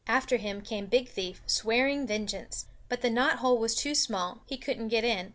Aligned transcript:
After 0.07 0.37
him 0.37 0.61
came 0.63 0.87
Big 0.87 1.09
Thief, 1.09 1.43
swearing 1.45 2.07
vengeance. 2.07 2.65
But 2.89 3.01
the 3.01 3.09
knot 3.11 3.35
hole 3.37 3.59
was 3.59 3.75
too 3.75 3.93
small; 3.93 4.41
he 4.47 4.57
couldn't 4.57 4.87
get 4.87 5.03
in. 5.03 5.29